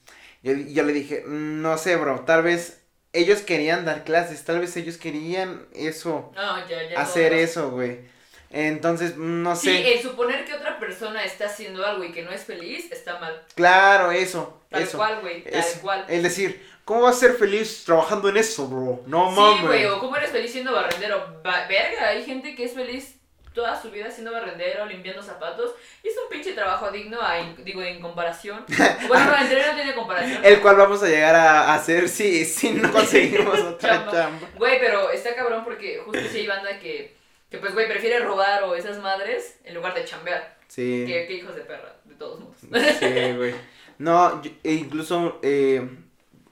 [0.42, 4.76] Yo, yo le dije, no sé, bro, tal vez ellos querían dar clases, tal vez
[4.76, 8.00] ellos querían eso, No, ya, ya hacer eso, güey.
[8.50, 9.94] Entonces, no Sí, sé.
[9.94, 13.42] el suponer que otra persona está haciendo algo y que no es feliz está mal.
[13.54, 14.96] Claro, eso, Tal eso.
[14.98, 16.04] cual, güey, tal Es- cual.
[16.08, 19.02] El decir, ¿cómo vas a ser feliz trabajando en eso, bro?
[19.06, 19.62] No Sí, mames.
[19.66, 21.40] güey, o cómo eres feliz siendo barrendero.
[21.42, 23.14] Verga, hay gente que es feliz
[23.52, 25.72] toda su vida siendo barrendero, limpiando zapatos.
[26.04, 28.64] Y es un pinche trabajo digno, a in- digo, en comparación.
[29.08, 30.44] Bueno, no, entre no tiene comparación.
[30.44, 34.30] El cual vamos a llegar a hacer si, si no conseguimos otra Chamba.
[34.56, 37.15] Güey, pero está cabrón porque justo sí hay banda que,
[37.50, 40.56] que pues, güey, prefiere robar o esas madres en lugar de chambear.
[40.68, 41.04] Sí.
[41.06, 42.56] Que, que hijos de perra, de todos modos.
[42.60, 43.54] Sí, güey.
[43.98, 45.88] No, yo- e incluso, eh,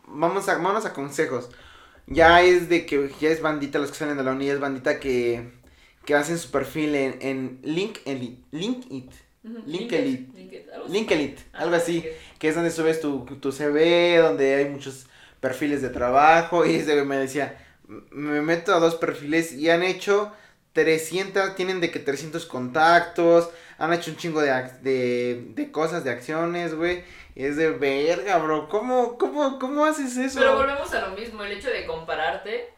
[0.07, 1.50] vamos a, vámonos a consejos.
[2.07, 5.00] Ya es de que ya es bandita, los que salen de la uni, es bandita
[5.00, 5.50] que,
[6.04, 9.11] que hacen su perfil en, en Link, en Link It.
[9.66, 10.33] LinkedIn,
[10.72, 10.92] algo así.
[10.92, 12.04] LinkedIn, algo así.
[12.38, 15.07] Que es donde subes tu, tu CV, donde hay muchos
[15.40, 19.68] perfiles de trabajo, y ese güey me decía, "M- me meto a dos perfiles y
[19.68, 20.33] han hecho
[20.74, 24.50] 300, tienen de que 300 contactos, han hecho un chingo de,
[24.82, 30.38] de, de cosas, de acciones, güey, es de verga, bro, ¿cómo, cómo, cómo haces eso?
[30.38, 32.74] Pero volvemos a lo mismo, el hecho de compararte,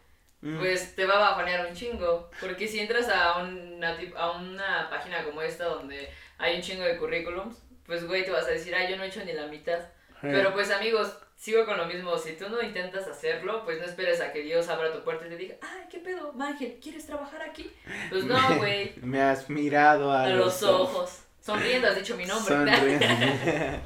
[0.47, 2.31] Mm, pues te va a bajonear un chingo.
[2.41, 6.99] Porque si entras a una, a una página como esta donde hay un chingo de
[6.99, 9.81] currículums, pues güey, te vas a decir, ah, yo no he hecho ni la mitad.
[10.21, 14.21] Pero pues amigos, sigo con lo mismo, si tú no intentas hacerlo, pues no esperes
[14.21, 16.79] a que Dios abra tu puerta y te diga, ay, ¿qué pedo, Ángel?
[16.83, 17.71] ¿Quieres trabajar aquí?
[18.11, 21.21] Pues no, güey, Me has mirado a, a los ojos.
[21.41, 22.55] Sonriendo has dicho mi nombre.
[22.55, 23.07] Sonriendo.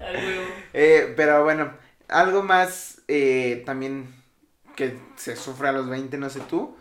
[0.00, 0.44] Al huevo.
[0.72, 1.72] Eh, pero bueno,
[2.08, 4.14] algo más eh, también
[4.76, 6.76] que se sufre a los 20, no sé tú,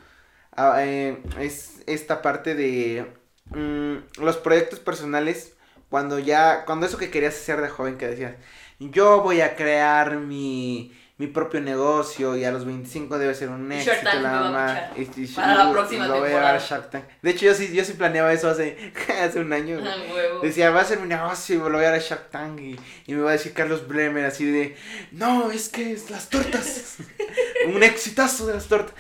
[0.56, 3.06] ah, eh, es esta parte de
[3.46, 5.56] mm, los proyectos personales,
[5.90, 8.36] cuando ya, cuando eso que querías hacer de joven que decías,
[8.80, 13.70] yo voy a crear mi, mi propio negocio y a los 25 debe ser un
[13.72, 14.90] éxito, Shark Tank la mamá.
[14.96, 16.52] y- y- para la próxima lo voy a temporada.
[16.52, 17.04] llevar a Shark Tank.
[17.22, 19.80] De hecho, yo sí, yo sí planeaba eso hace, hace un año.
[19.80, 20.40] huevo.
[20.42, 22.80] Decía, va a ser mi negocio y lo voy a dar a Shark Tank y,
[23.08, 24.78] y me va a decir Carlos Bremer así de,
[25.12, 26.98] no, es que es las tortas,
[27.68, 28.96] un exitazo de las tortas.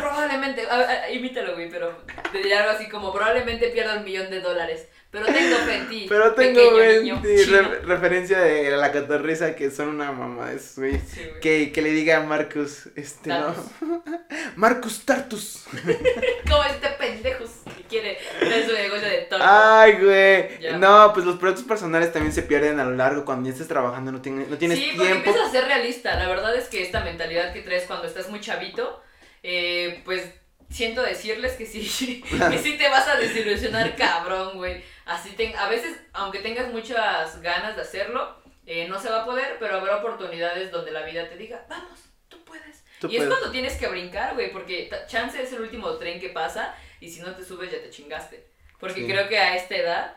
[0.00, 1.92] Probablemente, a- a- imítalo, güey, pero
[2.32, 5.88] te diré algo así como, probablemente pierda un millón de dólares, pero tengo fe en
[5.88, 7.22] ti, Pero tengo ven- chino.
[7.22, 10.98] re- referencia de la catorriza que son una mamá güey.
[11.00, 11.22] Sí.
[11.40, 13.64] Que, que le diga a Marcus, este, no, Tartus.
[14.56, 15.64] Marcus Tartus.
[16.48, 17.44] Como este pendejo
[17.76, 19.48] que quiere tener su negocio de tortas.
[19.50, 20.60] Ay, güey.
[20.60, 20.76] Ya.
[20.76, 24.12] No, pues los proyectos personales también se pierden a lo largo cuando ya estés trabajando,
[24.12, 25.28] no, tienes no tienes sí, porque tiempo.
[25.30, 26.14] empiezas a ser realista.
[26.16, 29.02] La verdad es que esta mentalidad que traes cuando estás muy chavito,
[29.42, 30.22] eh, pues
[30.70, 31.80] siento decirles que sí,
[32.50, 34.82] que sí te vas a desilusionar cabrón, güey.
[35.08, 39.24] Así te, a veces, aunque tengas muchas ganas de hacerlo, eh, no se va a
[39.24, 42.84] poder, pero habrá oportunidades donde la vida te diga, vamos, tú puedes.
[43.00, 46.28] Tú y es cuando tienes que brincar, güey, porque chance es el último tren que
[46.28, 48.46] pasa y si no te subes ya te chingaste.
[48.78, 49.06] Porque Sí.
[49.06, 50.16] creo que a esta edad,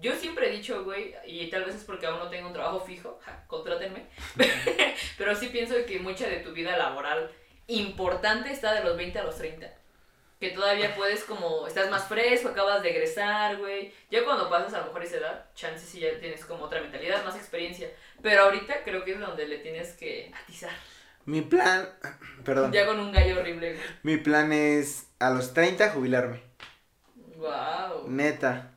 [0.00, 2.80] yo siempre he dicho, güey, y tal vez es porque aún no tengo un trabajo
[2.80, 4.04] fijo, ja, contrátenme,
[5.16, 7.30] pero sí pienso que mucha de tu vida laboral
[7.66, 9.72] importante está de los 20 a los 30.
[10.42, 13.92] Que todavía puedes como, estás más fresco, acabas de egresar, güey.
[14.10, 17.24] Ya cuando pasas a lo mejor esa edad, chances sí ya tienes como otra mentalidad,
[17.24, 17.88] más experiencia.
[18.20, 20.72] Pero ahorita creo que es donde le tienes que atizar.
[21.26, 21.88] Mi plan,
[22.44, 23.84] perdón, Ya con un gallo horrible, güey.
[24.02, 26.42] mi plan es a los 30 jubilarme.
[27.36, 28.08] Wow.
[28.08, 28.68] Neta.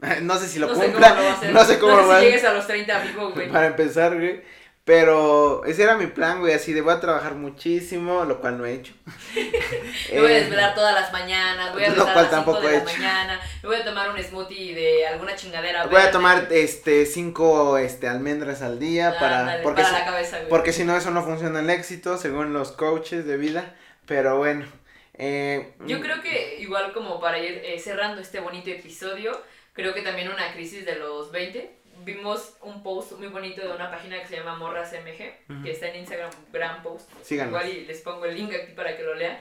[0.22, 1.10] No sé si lo no sé cumpla.
[1.10, 1.52] cómo lo va a hacer.
[1.52, 3.48] No sé cómo lo si va a llegues a los 30, amigo, güey.
[3.52, 4.42] Para empezar, güey.
[4.84, 6.54] Pero ese era mi plan, güey.
[6.54, 8.92] Así de voy a trabajar muchísimo, lo cual no he hecho.
[10.12, 12.34] Me voy a Eh, desvelar todas las mañanas, voy a Lo rezar a cual las
[12.34, 12.92] 5 tampoco de he la hecho.
[12.98, 15.86] mañana, me voy a tomar un smoothie de alguna chingadera.
[15.86, 20.36] Voy a tomar este cinco este almendras al día para porque para si, la cabeza,
[20.38, 20.48] güey.
[20.48, 24.66] porque si no eso no funciona el éxito según los coaches de vida, pero bueno.
[25.14, 29.40] Eh, Yo creo que igual como para ir eh, cerrando este bonito episodio,
[29.74, 31.81] creo que también una crisis de los 20.
[32.04, 35.62] Vimos un post muy bonito de una página que se llama Morras MG, Ujú.
[35.64, 37.10] que está en Instagram, gran post.
[37.22, 37.50] síganos.
[37.50, 39.38] Igual y les pongo el link aquí para que lo lean.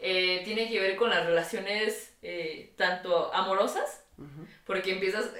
[0.00, 4.46] Eh, tiene que ver con las relaciones eh, tanto amorosas, Ujú.
[4.66, 5.32] porque empiezas,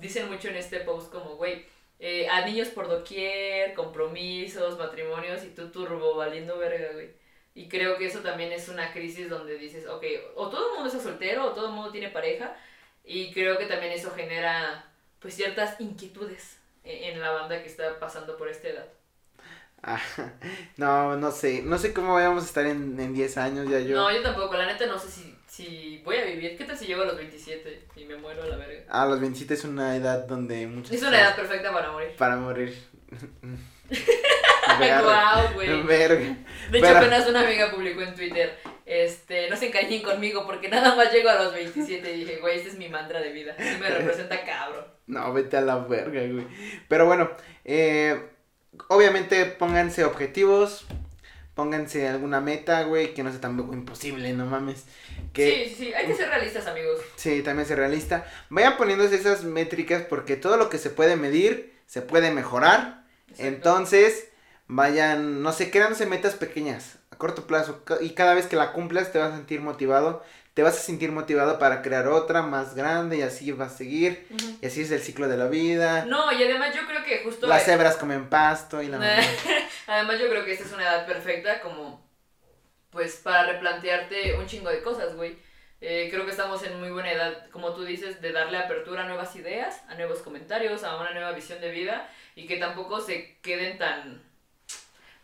[0.00, 1.66] dicen mucho en este post como, güey,
[1.98, 7.10] eh, a niños por doquier, compromisos, matrimonios y tú turbo valiendo verga, güey.
[7.54, 10.88] Y creo que eso también es una crisis donde dices, ok, o todo el mundo
[10.90, 12.54] está soltero o todo el mundo tiene pareja.
[13.02, 14.84] Y creo que también eso genera
[15.26, 18.86] pues ciertas inquietudes e-, en la banda que está pasando por esta edad.
[19.82, 20.00] Ah,
[20.76, 23.96] no, no sé, no sé cómo vamos a estar en, en 10 años ya yo.
[23.96, 26.56] No, yo tampoco, la neta no sé si, si voy a vivir.
[26.56, 28.84] ¿Qué tal si llego a los 27 y me muero a la verga?
[28.88, 32.14] A los 27 es una edad donde muchas Es una edad perfecta para morir.
[32.16, 32.78] Para morir.
[34.78, 35.82] Guau, güey.
[35.82, 36.36] Verga.
[36.70, 38.56] De hecho, Pero- apenas una amiga publicó en Twitter,
[38.86, 42.56] este, no se encariñen conmigo porque nada más llego a los 27 y dije, güey,
[42.56, 43.54] este es mi mantra de vida.
[43.58, 44.84] Me representa cabrón.
[45.06, 46.46] No, vete a la verga, güey.
[46.88, 47.30] Pero bueno,
[47.64, 48.20] eh,
[48.88, 50.86] obviamente pónganse objetivos,
[51.54, 54.84] pónganse alguna meta, güey, que no sea tampoco imposible, no mames.
[55.32, 57.00] Que Sí, sí, sí, hay que ser realistas, amigos.
[57.16, 58.26] sí, también sea realista.
[58.50, 63.04] Vayan poniéndose esas métricas porque todo lo que se puede medir se puede mejorar.
[63.28, 63.46] Exacto.
[63.48, 64.28] Entonces,
[64.66, 67.82] vayan, no sé, créanse metas pequeñas, a corto plazo.
[68.00, 70.22] Y cada vez que la cumplas te vas a sentir motivado.
[70.54, 74.26] Te vas a sentir motivado para crear otra más grande y así vas a seguir.
[74.62, 76.06] Y así es el ciclo de la vida.
[76.06, 77.46] No, y además yo creo que justo...
[77.46, 79.16] Las cebras comen pasto y la mamá.
[79.86, 82.08] Además yo creo que esta es una edad perfecta como,
[82.88, 85.36] pues, para replantearte un chingo de cosas, güey.
[85.82, 89.06] Eh, creo que estamos en muy buena edad, como tú dices, de darle apertura a
[89.06, 93.38] nuevas ideas, a nuevos comentarios, a una nueva visión de vida y que tampoco se
[93.42, 94.22] queden tan,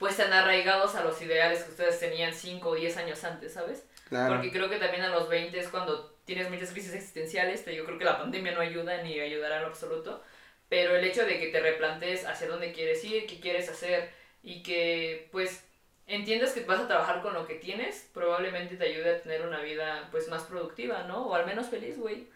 [0.02, 3.84] pues, tan arraigados a los ideales que ustedes tenían 5 o 10 años antes, ¿sabes?
[4.08, 4.34] Claro.
[4.34, 7.64] Porque creo que también a los 20 es cuando tienes muchas crisis existenciales.
[7.64, 10.22] te- Yo creo que la pandemia no ayuda ni ayudará en lo absoluto.
[10.68, 14.10] Pero el hecho de que te replantes hacia dónde quieres ir, qué quieres hacer
[14.42, 15.64] y que pues
[16.06, 19.60] entiendas que vas a trabajar con lo que tienes, probablemente te ayude a tener una
[19.60, 21.26] vida pues más productiva, ¿no?
[21.28, 22.26] O al menos feliz, güey.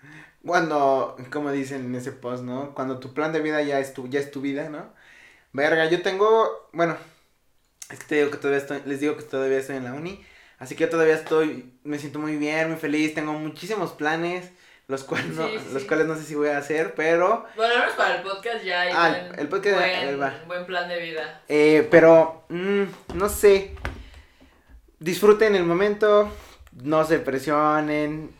[0.45, 2.75] Cuando, como dicen en ese post, ¿no?
[2.75, 4.93] Cuando tu plan de vida ya es tu, ya es tu vida, ¿no?
[5.53, 6.97] Verga, yo tengo, bueno,
[7.91, 10.25] es que te digo que todavía estoy, les digo que todavía estoy en la uni,
[10.59, 14.51] así que yo todavía estoy, me siento muy bien, muy feliz, tengo muchísimos planes,
[14.89, 17.75] los cuales no, Sí, sí, los cuales no sé si voy a hacer, pero, Bueno,
[17.75, 20.35] al menos para el podcast ya hay Ah, buen, el podcast buen, va.
[20.47, 21.43] buen plan de vida.
[21.49, 23.75] eh, pero, mm, no sé,
[24.99, 26.31] disfruten el momento,
[26.83, 28.31] no se presionen,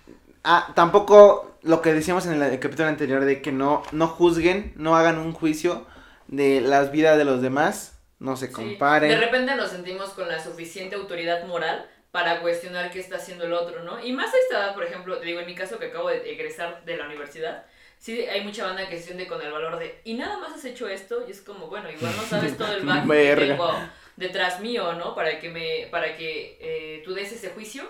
[0.45, 4.73] ah, tampoco lo que decíamos en el, el capítulo anterior de que no, no juzguen,
[4.77, 5.87] no hagan un juicio
[6.29, 9.11] de las vidas de los demás, no se Sí, comparen.
[9.11, 13.53] De repente nos sentimos con la suficiente autoridad moral para cuestionar qué está haciendo el
[13.53, 14.03] otro, ¿no?
[14.03, 16.33] Y más a esta edad, por ejemplo, te digo, en mi caso que acabo de
[16.33, 17.67] egresar de la universidad,
[17.99, 20.65] sí hay mucha banda que se siente con el valor de, y nada más has
[20.65, 23.71] hecho esto, y es como, bueno, igual no sabes todo el back que tengo
[24.17, 25.15] detrás mío, ¿no?
[25.15, 27.85] Para que me, para que eh, tú des ese juicio,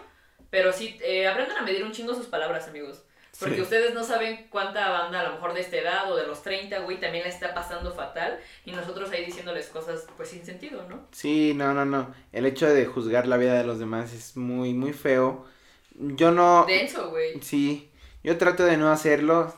[0.51, 3.05] pero sí, eh, aprendan a medir un chingo sus palabras, amigos.
[3.39, 3.63] Porque Sí.
[3.63, 6.79] ustedes no saben cuánta banda, a lo mejor de esta edad o de los 30,
[6.81, 8.39] güey, también la está pasando fatal.
[8.65, 11.07] Y nosotros ahí diciéndoles cosas, pues sin sentido, ¿no?
[11.13, 12.15] Sí, no, no, no.
[12.33, 15.47] El hecho de juzgar la vida de los demás es muy, muy feo.
[15.95, 16.65] Yo no.
[16.67, 17.41] Denso, güey.
[17.43, 17.91] Sí,
[18.23, 19.55] yo trato de no hacerlo.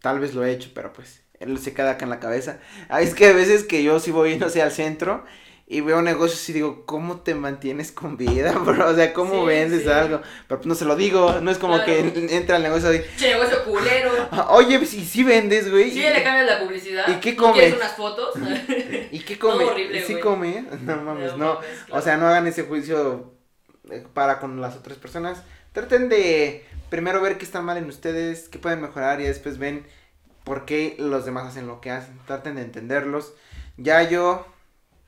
[0.00, 2.58] Tal vez lo he hecho, pero pues él se queda acá en la cabeza.
[2.88, 5.24] Ah, es que a veces que yo sí voy, no sé, al centro
[5.72, 8.90] y veo negocios y digo, ¿cómo te mantienes con vida, bro?
[8.90, 9.88] O sea, ¿cómo Sí, vendes sí.
[9.88, 10.20] algo?
[10.48, 11.86] Pero pues no se lo digo, no es como Claro.
[12.12, 14.10] que entra al negocio y, Che, negocio culero.
[14.50, 15.92] oye, si sí, vendes, güey.
[15.92, 17.06] Sí, le cambias la publicidad.
[17.08, 17.84] ¿Y qué ¿No quieres comes?
[17.84, 18.34] unas fotos?
[19.12, 19.64] ¿Y qué come?
[19.64, 20.24] Todo horrible, ¿Sí güey.
[20.24, 20.64] come?
[20.82, 21.54] No mames, no.
[21.54, 22.02] mames, O claro.
[22.02, 23.32] sea, no hagan ese juicio
[23.90, 25.42] eh, para con las otras personas.
[25.72, 29.86] Traten de primero ver qué está mal en ustedes, qué pueden mejorar y después ven
[30.42, 32.18] por qué los demás hacen lo que hacen.
[32.26, 33.34] Traten de entenderlos.
[33.76, 34.46] Ya yo,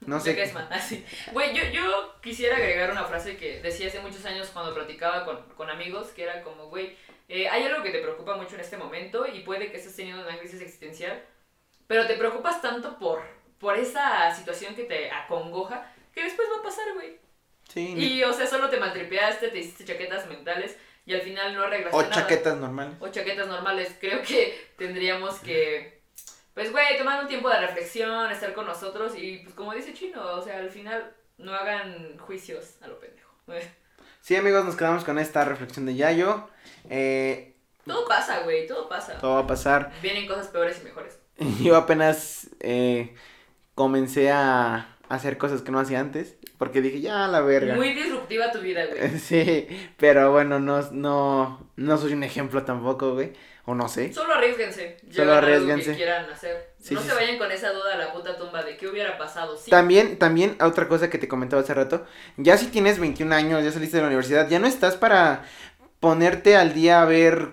[0.07, 0.51] no sé.
[0.53, 1.05] mal, así.
[1.33, 5.43] Güey, yo, yo quisiera agregar una frase que decía hace muchos años cuando platicaba con,
[5.57, 6.97] con amigos, que era como, güey,
[7.29, 10.23] eh, hay algo que te preocupa mucho en este momento y puede que estés teniendo
[10.23, 11.23] una crisis existencial,
[11.87, 13.23] pero te preocupas tanto por,
[13.59, 17.19] por esa situación que te acongoja que después va a pasar, güey.
[17.69, 21.63] Sí, Y, o sea, solo te maltripeaste, te hiciste chaquetas mentales y al final no
[21.63, 22.15] arreglaste o nada.
[22.15, 22.97] chaquetas normales.
[23.01, 23.97] o chaquetas normales.
[23.99, 26.02] Creo que tendríamos que,
[26.55, 30.23] pues, güey, tomar un tiempo de reflexión, estar con nosotros y, pues, como dice Chino,
[30.35, 33.31] o sea, al final no hagan juicios a lo pendejo.
[34.21, 36.49] Sí, amigos, nos quedamos con esta reflexión de Yayo.
[36.89, 39.19] Eh, Todo pasa, güey, todo pasa.
[39.19, 39.91] todo va a pasar.
[40.01, 41.19] Vienen cosas peores y mejores.
[41.61, 43.17] Yo apenas eh,
[43.75, 46.37] comencé a hacer cosas que no hacía antes.
[46.57, 47.75] Porque dije, ya, la verga.
[47.75, 49.19] Muy disruptiva tu vida, güey.
[49.19, 53.33] Sí, pero bueno, no, no, no soy un ejemplo tampoco, güey.
[53.65, 54.13] O no sé.
[54.13, 54.97] Solo arriesguense.
[55.11, 55.91] Solo algo arriésguense.
[55.93, 56.73] que quieran hacer.
[56.81, 57.19] Sí, no sí, se sí.
[57.21, 59.57] vayan con esa duda a la puta tumba de qué hubiera pasado.
[59.71, 62.05] También, también, otra cosa que te comentaba hace rato,
[62.37, 65.45] ya si tienes 21 años, ya saliste de la universidad, ya no estás para
[66.01, 67.51] ponerte al día a ver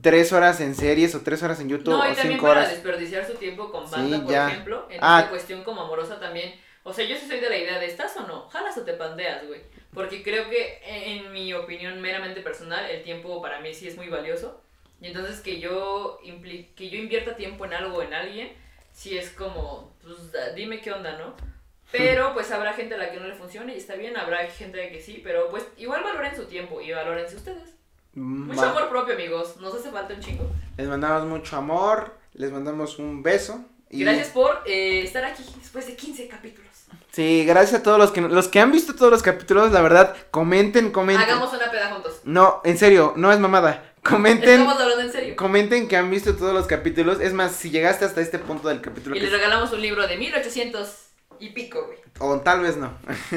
[0.00, 2.60] tres horas en series o tres horas en YouTube No, y o también cinco para
[2.60, 2.70] horas.
[2.72, 4.48] desperdiciar su tiempo con banda, por ya.
[4.50, 4.86] ejemplo.
[4.90, 5.18] En Ah.
[5.18, 6.54] esta cuestión como amorosa también.
[6.84, 8.48] O sea, yo sí soy de la idea de ¿estás o no?
[8.48, 9.60] ¿Jalas o te pandeas, güey?
[9.92, 13.96] Porque creo que, en, en mi opinión meramente personal, el tiempo para mí sí es
[13.96, 14.62] muy valioso.
[15.00, 18.52] Y entonces que yo, impli- que yo invierta tiempo en algo o en alguien,
[18.92, 20.16] sí es como, pues
[20.56, 21.34] dime qué onda, ¿no?
[21.92, 24.90] Pero pues habrá gente a la que no le funcione y está bien, habrá gente
[24.90, 27.76] que sí, pero pues igual valoren su tiempo y valórense ustedes.
[28.14, 28.70] Mucho Va.
[28.70, 30.50] amor propio, amigos, nos hace falta un chingo.
[30.76, 33.64] Les mandamos mucho amor, les mandamos un beso.
[33.90, 36.68] Y Gracias por eh, estar aquí después de 15 capítulos.
[37.12, 40.14] Sí, gracias a todos los que los que han visto todos los capítulos, la verdad,
[40.30, 41.24] comenten, comenten.
[41.28, 42.20] Hagamos una peda juntos.
[42.24, 43.87] No, en serio, no es mamada.
[44.02, 45.36] Comenten, Estamos hablando en serio.
[45.36, 47.20] comenten que han visto todos los capítulos.
[47.20, 50.06] Es más, si llegaste hasta este punto del capítulo Y que les regalamos un libro
[50.06, 50.88] de 1800
[51.40, 51.98] y pico, güey.
[52.20, 52.92] o tal vez no.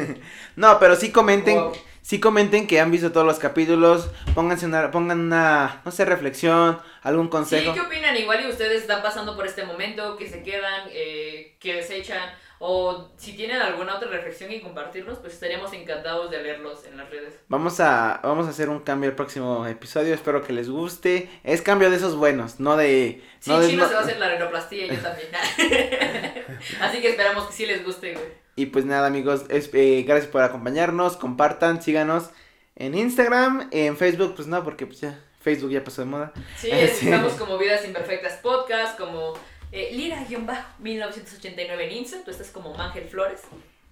[0.56, 1.74] no, pero sí comenten, Wow.
[2.02, 6.80] sí comenten que han visto todos los capítulos, pónganse una pongan una no sé, reflexión,
[7.04, 7.74] algún Sí, consejo.
[7.74, 8.16] ¿qué opinan?
[8.18, 12.30] Igual y ustedes están pasando por este momento, que se quedan, eh, que desechan,
[12.64, 17.10] o si tienen alguna otra reflexión y compartirnos, pues estaríamos encantados de leerlos en las
[17.10, 17.34] redes.
[17.48, 21.28] Vamos a vamos a hacer un cambio el próximo episodio, espero que les guste.
[21.44, 24.20] Es cambio de esos buenos, no de Sí, no Chino no- se va a hacer
[24.20, 25.30] la renoplastía y yo también.
[26.82, 28.26] Así que esperamos que sí les guste, güey.
[28.56, 32.30] Y pues nada, amigos, es- eh, gracias por acompañarnos, compartan, síganos
[32.76, 36.32] en Instagram, en Facebook, pues no, porque pues ya Facebook ya pasó de moda.
[36.58, 36.70] Sí.
[36.72, 39.34] estamos como Vidas Imperfectas Podcast, como
[39.72, 43.42] eh, Lira-1989 en Insta, tú estás como Mangel Flores.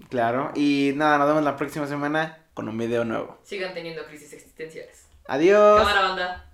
[0.10, 3.38] Claro, y nada, nos vemos la próxima semana con un video nuevo.
[3.44, 5.08] Sigan teniendo crisis existenciales.
[5.28, 5.80] Adiós.
[5.80, 6.49] Cámara banda.